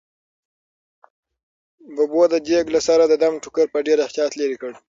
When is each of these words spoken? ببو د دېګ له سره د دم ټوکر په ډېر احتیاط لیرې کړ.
ببو 1.95 2.21
د 2.33 2.35
دېګ 2.45 2.65
له 2.75 2.79
سره 2.87 3.03
د 3.07 3.13
دم 3.23 3.33
ټوکر 3.43 3.65
په 3.73 3.79
ډېر 3.87 3.97
احتیاط 4.01 4.31
لیرې 4.39 4.57
کړ. 4.61 4.71